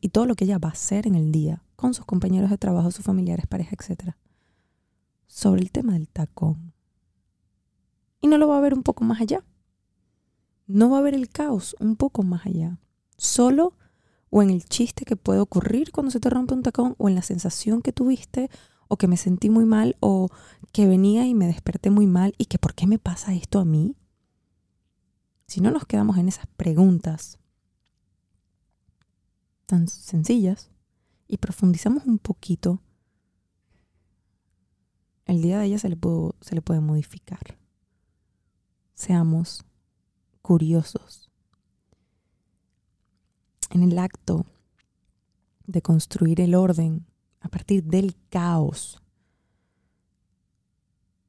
y 0.00 0.10
todo 0.10 0.26
lo 0.26 0.36
que 0.36 0.44
ella 0.44 0.58
va 0.58 0.68
a 0.68 0.72
hacer 0.72 1.08
en 1.08 1.16
el 1.16 1.32
día 1.32 1.64
con 1.74 1.94
sus 1.94 2.04
compañeros 2.04 2.50
de 2.50 2.58
trabajo, 2.58 2.92
sus 2.92 3.04
familiares, 3.04 3.48
pareja, 3.48 3.74
etc. 3.74 4.14
Sobre 5.26 5.62
el 5.62 5.72
tema 5.72 5.94
del 5.94 6.08
tacón. 6.08 6.72
Y 8.20 8.28
no 8.28 8.38
lo 8.38 8.46
va 8.46 8.58
a 8.58 8.60
ver 8.60 8.74
un 8.74 8.84
poco 8.84 9.02
más 9.02 9.20
allá 9.20 9.42
no 10.66 10.90
va 10.90 10.96
a 10.96 11.00
haber 11.00 11.14
el 11.14 11.28
caos 11.28 11.76
un 11.80 11.96
poco 11.96 12.22
más 12.22 12.46
allá. 12.46 12.78
Solo 13.16 13.74
o 14.34 14.42
en 14.42 14.48
el 14.48 14.64
chiste 14.64 15.04
que 15.04 15.14
puede 15.14 15.40
ocurrir 15.40 15.92
cuando 15.92 16.10
se 16.10 16.18
te 16.18 16.30
rompe 16.30 16.54
un 16.54 16.62
tacón 16.62 16.94
o 16.96 17.10
en 17.10 17.14
la 17.14 17.20
sensación 17.20 17.82
que 17.82 17.92
tuviste 17.92 18.48
o 18.88 18.96
que 18.96 19.06
me 19.06 19.18
sentí 19.18 19.50
muy 19.50 19.66
mal 19.66 19.94
o 20.00 20.30
que 20.72 20.86
venía 20.86 21.26
y 21.26 21.34
me 21.34 21.46
desperté 21.46 21.90
muy 21.90 22.06
mal 22.06 22.34
y 22.38 22.46
que 22.46 22.58
por 22.58 22.74
qué 22.74 22.86
me 22.86 22.98
pasa 22.98 23.34
esto 23.34 23.58
a 23.58 23.66
mí. 23.66 23.94
Si 25.46 25.60
no 25.60 25.70
nos 25.70 25.84
quedamos 25.84 26.16
en 26.16 26.28
esas 26.28 26.46
preguntas 26.46 27.38
tan 29.66 29.86
sencillas 29.86 30.70
y 31.28 31.36
profundizamos 31.36 32.06
un 32.06 32.18
poquito, 32.18 32.80
el 35.26 35.42
día 35.42 35.58
de 35.58 35.66
ella 35.66 35.78
se 35.78 35.90
le, 35.90 35.98
se 36.40 36.54
le 36.54 36.62
puede 36.62 36.80
modificar. 36.80 37.58
Seamos 38.94 39.62
curiosos. 40.40 41.31
En 43.72 43.82
el 43.82 43.98
acto 43.98 44.44
de 45.66 45.80
construir 45.80 46.42
el 46.42 46.54
orden 46.54 47.06
a 47.40 47.48
partir 47.48 47.82
del 47.82 48.14
caos, 48.28 49.02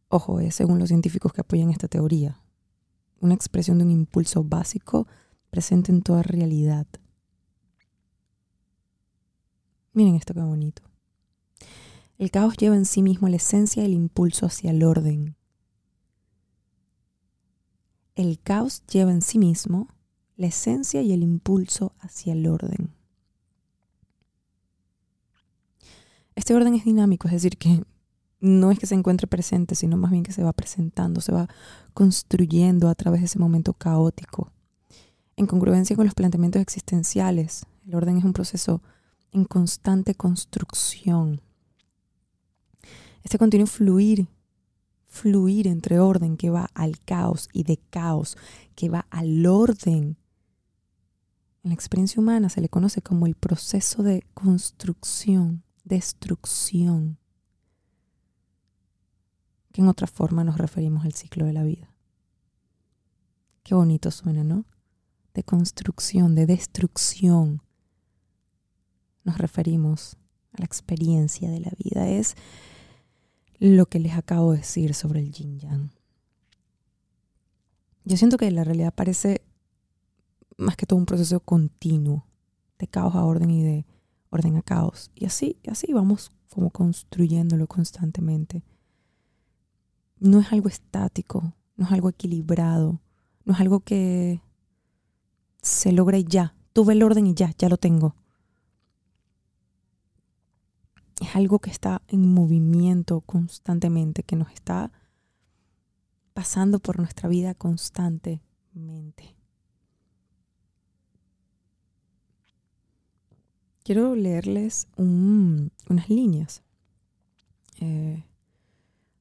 ojo, 0.09 0.41
es 0.41 0.53
según 0.53 0.77
los 0.77 0.89
científicos 0.89 1.31
que 1.31 1.39
apoyan 1.39 1.69
esta 1.69 1.87
teoría, 1.87 2.43
una 3.21 3.33
expresión 3.33 3.77
de 3.77 3.85
un 3.85 3.91
impulso 3.91 4.43
básico 4.43 5.07
presente 5.51 5.93
en 5.93 6.01
toda 6.01 6.21
realidad. 6.21 6.85
Miren 9.93 10.15
esto 10.15 10.33
qué 10.33 10.41
bonito. 10.41 10.83
El 12.17 12.29
caos 12.29 12.57
lleva 12.57 12.75
en 12.75 12.85
sí 12.85 13.01
mismo 13.01 13.29
la 13.29 13.37
esencia 13.37 13.83
del 13.83 13.93
impulso 13.93 14.47
hacia 14.47 14.71
el 14.71 14.83
orden. 14.83 15.37
El 18.15 18.37
caos 18.41 18.83
lleva 18.87 19.11
en 19.11 19.21
sí 19.21 19.39
mismo 19.39 19.92
la 20.43 20.49
esencia 20.49 21.01
y 21.01 21.13
el 21.13 21.23
impulso 21.23 21.93
hacia 21.99 22.33
el 22.33 22.45
orden. 22.47 22.93
Este 26.35 26.53
orden 26.53 26.73
es 26.75 26.83
dinámico, 26.83 27.29
es 27.29 27.33
decir, 27.33 27.57
que 27.57 27.81
no 28.41 28.69
es 28.69 28.77
que 28.77 28.85
se 28.85 28.95
encuentre 28.95 29.25
presente, 29.25 29.73
sino 29.73 29.95
más 29.95 30.11
bien 30.11 30.23
que 30.23 30.33
se 30.33 30.43
va 30.43 30.51
presentando, 30.51 31.21
se 31.21 31.31
va 31.31 31.47
construyendo 31.93 32.89
a 32.89 32.95
través 32.95 33.21
de 33.21 33.27
ese 33.27 33.39
momento 33.39 33.71
caótico. 33.73 34.51
En 35.37 35.47
congruencia 35.47 35.95
con 35.95 36.05
los 36.05 36.13
planteamientos 36.13 36.61
existenciales, 36.61 37.65
el 37.87 37.95
orden 37.95 38.17
es 38.17 38.25
un 38.25 38.33
proceso 38.33 38.81
en 39.31 39.45
constante 39.45 40.15
construcción. 40.15 41.39
Este 43.23 43.37
continuo 43.37 43.67
fluir 43.67 44.27
fluir 45.13 45.67
entre 45.67 45.99
orden 45.99 46.37
que 46.37 46.49
va 46.49 46.69
al 46.73 46.99
caos 46.99 47.47
y 47.53 47.63
de 47.63 47.77
caos 47.77 48.35
que 48.75 48.89
va 48.89 49.05
al 49.11 49.45
orden. 49.45 50.17
En 51.63 51.69
la 51.69 51.75
experiencia 51.75 52.21
humana 52.21 52.49
se 52.49 52.59
le 52.59 52.67
conoce 52.67 53.01
como 53.01 53.25
el 53.25 53.35
proceso 53.35 54.03
de 54.03 54.23
construcción, 54.33 55.63
destrucción, 55.85 57.17
que 59.71 59.81
en 59.81 59.87
otra 59.87 60.07
forma 60.07 60.43
nos 60.43 60.57
referimos 60.57 61.05
al 61.05 61.13
ciclo 61.13 61.45
de 61.45 61.53
la 61.53 61.63
vida. 61.63 61.89
Qué 63.63 63.75
bonito 63.75 64.11
suena, 64.11 64.43
¿no? 64.43 64.65
De 65.33 65.43
construcción, 65.43 66.35
de 66.35 66.45
destrucción. 66.45 67.61
Nos 69.23 69.37
referimos 69.37 70.17
a 70.51 70.59
la 70.59 70.65
experiencia 70.65 71.49
de 71.49 71.61
la 71.61 71.71
vida. 71.77 72.09
Es 72.09 72.35
lo 73.57 73.85
que 73.85 73.99
les 73.99 74.17
acabo 74.17 74.51
de 74.51 74.57
decir 74.57 74.93
sobre 74.93 75.21
el 75.21 75.31
yin 75.31 75.59
yang. 75.59 75.91
Yo 78.03 78.17
siento 78.17 78.35
que 78.37 78.51
la 78.51 78.65
realidad 78.65 78.93
parece 78.93 79.41
más 80.57 80.75
que 80.75 80.85
todo 80.85 80.97
un 80.97 81.05
proceso 81.05 81.39
continuo, 81.39 82.25
de 82.79 82.87
caos 82.87 83.15
a 83.15 83.23
orden 83.25 83.49
y 83.49 83.63
de 83.63 83.85
orden 84.29 84.57
a 84.57 84.61
caos. 84.61 85.11
Y 85.15 85.25
así, 85.25 85.57
así 85.67 85.93
vamos 85.93 86.31
como 86.49 86.69
construyéndolo 86.69 87.67
constantemente. 87.67 88.63
No 90.19 90.39
es 90.39 90.51
algo 90.51 90.69
estático, 90.69 91.53
no 91.75 91.85
es 91.85 91.91
algo 91.91 92.09
equilibrado, 92.09 93.01
no 93.45 93.53
es 93.53 93.59
algo 93.59 93.81
que 93.81 94.41
se 95.61 95.91
logre 95.91 96.23
ya. 96.23 96.55
Tuve 96.73 96.93
el 96.93 97.03
orden 97.03 97.27
y 97.27 97.33
ya, 97.33 97.51
ya 97.57 97.69
lo 97.69 97.77
tengo 97.77 98.15
es 101.23 101.35
algo 101.35 101.59
que 101.59 101.69
está 101.69 102.01
en 102.07 102.31
movimiento 102.33 103.21
constantemente, 103.21 104.23
que 104.23 104.35
nos 104.35 104.51
está 104.51 104.91
pasando 106.33 106.79
por 106.79 106.99
nuestra 106.99 107.29
vida 107.29 107.53
constantemente. 107.53 109.35
Quiero 113.83 114.15
leerles 114.15 114.87
unas 114.95 116.09
líneas 116.09 116.63
eh, 117.81 118.23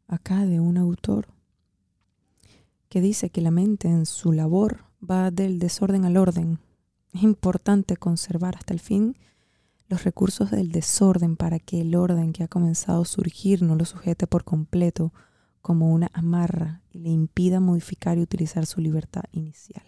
acá 0.07 0.47
de 0.47 0.61
un 0.61 0.77
autor 0.77 1.27
que 2.89 3.01
dice 3.01 3.31
que 3.31 3.41
la 3.41 3.51
mente 3.51 3.89
en 3.89 4.07
su 4.07 4.33
labor 4.33 4.85
va 5.03 5.33
del 5.33 5.59
desorden 5.59 6.05
al 6.05 6.17
orden. 6.17 6.61
Es 7.13 7.25
importante 7.25 7.97
conservar 7.97 8.55
hasta 8.57 8.73
el 8.73 8.79
fin 8.79 9.17
los 9.89 10.05
recursos 10.05 10.53
del 10.53 10.71
desorden 10.71 11.37
para 11.37 11.59
que 11.59 11.81
el 11.81 11.97
orden 11.97 12.33
que 12.33 12.45
ha 12.45 12.49
comenzado 12.49 13.03
a 13.03 13.07
surgir 13.07 13.63
no 13.63 13.75
lo 13.75 13.85
sujete 13.85 14.29
por 14.29 14.45
completo 14.45 15.13
como 15.61 15.93
una 15.93 16.09
amarra 16.13 16.83
y 16.91 17.01
le 17.01 17.09
impida 17.09 17.59
modificar 17.59 18.17
y 18.17 18.23
utilizar 18.23 18.67
su 18.67 18.81
libertad 18.81 19.25
inicial. 19.33 19.85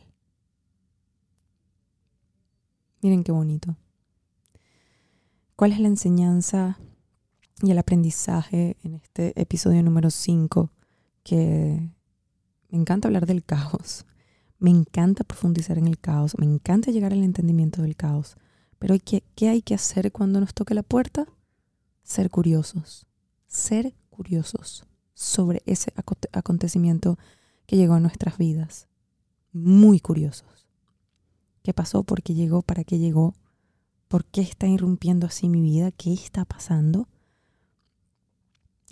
Miren 3.03 3.23
qué 3.23 3.31
bonito. 3.31 3.77
¿Cuál 5.57 5.71
es 5.71 5.79
la 5.79 5.87
enseñanza 5.87 6.81
y 7.63 7.71
el 7.71 7.79
aprendizaje 7.79 8.77
en 8.83 8.95
este 8.95 9.41
episodio 9.41 9.85
número 9.85 10.11
5? 10.11 10.73
Que 11.23 11.93
me 12.71 12.79
encanta 12.79 13.07
hablar 13.07 13.25
del 13.25 13.45
caos, 13.45 14.05
me 14.59 14.71
encanta 14.71 15.23
profundizar 15.23 15.79
en 15.79 15.87
el 15.87 16.01
caos, 16.01 16.37
me 16.39 16.45
encanta 16.45 16.91
llegar 16.91 17.13
al 17.13 17.23
entendimiento 17.23 17.83
del 17.83 17.95
caos, 17.95 18.37
pero 18.81 18.97
¿qué 18.99 19.49
hay 19.49 19.63
que 19.63 19.75
hacer 19.75 20.11
cuando 20.11 20.41
nos 20.41 20.55
toque 20.55 20.75
la 20.75 20.83
puerta? 20.83 21.29
Ser 22.03 22.31
curiosos, 22.31 23.07
ser 23.47 23.95
curiosos 24.11 24.89
sobre 25.15 25.63
ese 25.67 25.93
acontecimiento 26.33 27.17
que 27.67 27.77
llegó 27.77 27.95
a 27.95 28.01
nuestras 28.01 28.39
vidas. 28.39 28.89
Muy 29.53 30.01
curiosos. 30.01 30.67
¿Qué 31.63 31.73
pasó? 31.73 32.03
¿Por 32.03 32.25
qué 32.25 32.35
llegó? 32.35 32.63
¿Para 32.63 32.83
qué 32.83 32.99
llegó? 32.99 33.35
¿Por 34.15 34.27
qué 34.27 34.43
está 34.43 34.69
irrumpiendo 34.69 35.27
así 35.27 35.49
mi 35.49 35.61
vida? 35.61 35.91
¿Qué 35.91 36.13
está 36.13 36.45
pasando? 36.45 37.09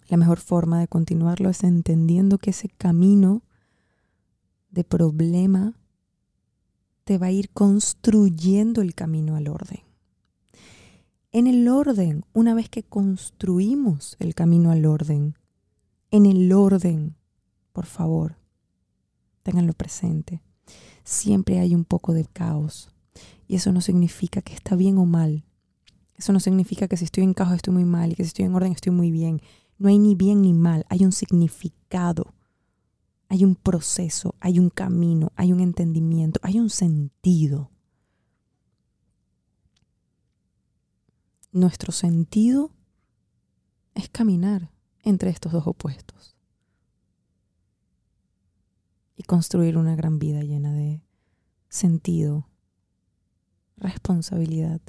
La 0.09 0.17
mejor 0.17 0.41
forma 0.41 0.81
de 0.81 0.89
continuarlo 0.89 1.49
es 1.49 1.63
entendiendo 1.63 2.39
que 2.39 2.51
ese 2.51 2.69
camino 2.69 3.45
de 4.71 4.83
problema 4.83 5.79
te 7.05 7.19
va 7.19 7.27
a 7.27 7.31
ir 7.31 7.51
construyendo 7.51 8.83
el 8.83 8.97
camino 8.97 9.37
al 9.37 9.47
orden. 9.47 9.85
En 11.31 11.47
el 11.47 11.69
orden, 11.69 12.25
una 12.33 12.53
vez 12.53 12.69
que 12.69 12.83
construimos 12.83 14.17
el 14.19 14.35
camino 14.35 14.73
al 14.73 14.87
orden, 14.87 15.37
en 16.11 16.27
el 16.27 16.53
orden, 16.53 17.15
por 17.73 17.87
favor, 17.87 18.39
ténganlo 19.45 19.73
presente. 19.73 20.43
Siempre 21.05 21.61
hay 21.61 21.77
un 21.77 21.85
poco 21.85 22.13
de 22.13 22.25
caos. 22.25 22.93
Y 23.47 23.57
eso 23.57 23.73
no 23.73 23.81
significa 23.81 24.43
que 24.43 24.55
está 24.55 24.77
bien 24.77 24.99
o 24.99 25.05
mal. 25.05 25.45
Eso 26.15 26.33
no 26.33 26.41
significa 26.41 26.89
que 26.89 26.97
si 26.97 27.05
estoy 27.05 27.25
en 27.25 27.35
caos 27.35 27.53
estoy 27.53 27.75
muy 27.75 27.85
mal 27.85 28.13
y 28.13 28.15
que 28.15 28.25
si 28.25 28.29
estoy 28.29 28.45
en 28.45 28.55
orden 28.55 28.73
estoy 28.73 28.93
muy 28.93 29.11
bien. 29.11 29.41
No 29.79 29.89
hay 29.89 29.99
ni 29.99 30.15
bien 30.15 30.43
ni 30.43 30.53
mal, 30.53 30.87
hay 30.89 31.05
un 31.05 31.13
significado, 31.13 32.35
hay 33.29 33.45
un 33.45 33.57
proceso, 33.57 34.37
hay 34.41 34.59
un 34.59 34.71
camino, 34.71 35.33
hay 35.37 35.53
un 35.53 35.61
entendimiento, 35.61 36.39
hay 36.43 36.61
un 36.61 36.71
sentido. 36.71 37.71
Nuestro 41.51 41.93
sentido 41.93 42.71
es 43.95 44.09
caminar 44.09 44.71
entre 45.03 45.31
estos 45.31 45.53
dos 45.53 45.67
opuestos 45.67 46.37
y 49.17 49.23
construir 49.25 49.77
una 49.77 49.97
gran 49.97 50.19
vida 50.19 50.43
llena 50.43 50.73
de 50.73 51.03
sentido, 51.69 52.49
responsabilidad 53.77 54.81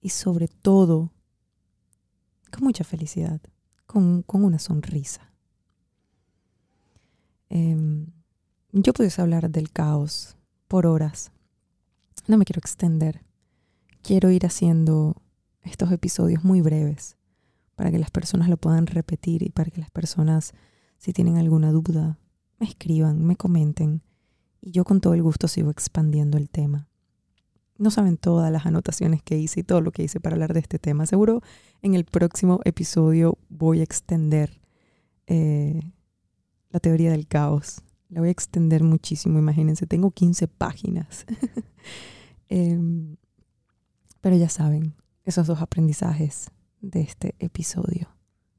y 0.00 0.10
sobre 0.10 0.48
todo 0.48 1.12
con 2.50 2.64
mucha 2.64 2.84
felicidad, 2.84 3.40
con, 3.86 4.24
una 4.28 4.58
sonrisa. 4.58 5.32
Em, 7.48 8.06
yo 8.72 8.92
pudiese 8.92 9.22
hablar 9.22 9.50
del 9.50 9.70
caos 9.70 10.36
por 10.68 10.86
horas. 10.86 11.32
No 12.26 12.36
me 12.38 12.44
quiero 12.44 12.60
extender. 12.60 13.24
Quiero 14.02 14.30
ir 14.30 14.46
haciendo 14.46 15.22
estos 15.62 15.90
episodios 15.92 16.44
muy 16.44 16.60
breves 16.60 17.16
para 17.74 17.90
que 17.90 17.98
las 17.98 18.10
personas 18.10 18.48
lo 18.48 18.56
puedan 18.56 18.86
repetir 18.86 19.42
y 19.42 19.50
para 19.50 19.70
que 19.70 19.80
las 19.80 19.90
personas, 19.90 20.52
si 20.98 21.12
tienen 21.12 21.36
alguna 21.36 21.72
duda, 21.72 22.18
me 22.58 22.66
escriban, 22.66 23.24
me 23.24 23.36
comenten 23.36 24.02
y 24.60 24.72
yo 24.72 24.84
con 24.84 25.00
todo 25.00 25.14
el 25.14 25.22
gusto 25.22 25.46
sigo 25.46 25.70
expandiendo 25.70 26.38
el 26.38 26.48
tema. 26.48 26.88
No 27.78 27.90
saben 27.90 28.16
todas 28.16 28.50
las 28.50 28.66
anotaciones 28.66 29.22
que 29.22 29.38
hice 29.38 29.60
y 29.60 29.62
todo 29.62 29.80
lo 29.80 29.92
que 29.92 30.02
hice 30.02 30.20
para 30.20 30.34
hablar 30.34 30.54
de 30.54 30.60
este 30.60 30.78
tema. 30.78 31.06
Seguro 31.06 31.42
en 31.82 31.94
el 31.94 32.04
próximo 32.04 32.60
episodio 32.64 33.38
voy 33.48 33.80
a 33.80 33.84
extender 33.84 34.60
eh, 35.26 35.80
la 36.70 36.80
teoría 36.80 37.10
del 37.10 37.26
caos. 37.26 37.82
La 38.08 38.20
voy 38.20 38.28
a 38.28 38.32
extender 38.32 38.82
muchísimo, 38.82 39.38
imagínense, 39.38 39.86
tengo 39.86 40.10
15 40.10 40.48
páginas. 40.48 41.26
Em, 42.48 43.16
pero 44.20 44.36
ya 44.36 44.48
saben, 44.48 44.94
esos 45.24 45.48
dos 45.48 45.60
aprendizajes 45.60 46.52
de 46.80 47.00
este 47.00 47.34
episodio. 47.40 48.08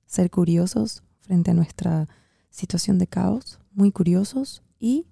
Ser 0.05 0.29
curiosos 0.29 1.03
frente 1.21 1.51
a 1.51 1.53
nuestra 1.53 2.09
situación 2.49 2.97
de 2.97 3.07
caos, 3.07 3.59
muy 3.71 3.91
curiosos 3.91 4.61
y 4.77 5.07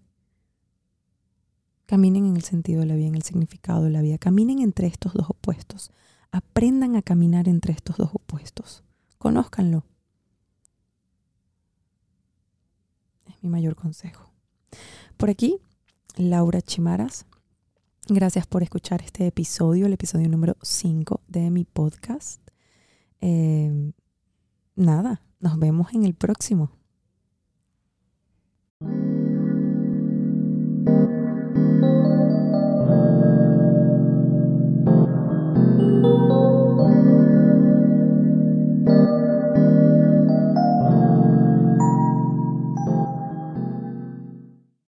caminen 1.85 2.25
en 2.25 2.35
el 2.35 2.43
sentido 2.43 2.81
de 2.81 2.87
la 2.87 2.95
vida, 2.95 3.07
en 3.07 3.15
el 3.15 3.23
significado 3.23 3.83
de 3.83 3.91
la 3.91 4.01
vida. 4.01 4.17
Caminen 4.17 4.59
entre 4.59 4.87
estos 4.87 5.13
dos 5.13 5.29
opuestos. 5.29 5.91
Aprendan 6.31 6.95
a 6.95 7.01
caminar 7.01 7.47
entre 7.47 7.73
estos 7.73 7.97
dos 7.97 8.09
opuestos. 8.13 8.83
Conózcanlo. 9.17 9.83
Es 13.27 13.35
mi 13.41 13.49
mayor 13.49 13.75
consejo. 13.75 14.31
Por 15.17 15.29
aquí, 15.29 15.59
Laura 16.17 16.61
Chimaras. 16.61 17.25
Gracias 18.07 18.45
por 18.45 18.61
escuchar 18.61 19.01
este 19.01 19.25
episodio, 19.25 19.87
el 19.87 19.93
episodio 19.93 20.29
número 20.29 20.57
5 20.61 21.21
de 21.27 21.49
mi 21.49 21.65
podcast. 21.65 22.39
Em, 23.19 23.93
nada, 24.75 25.21
nos 25.39 25.57
vemos 25.57 25.93
en 25.93 26.05
el 26.05 26.13
próximo. 26.13 26.74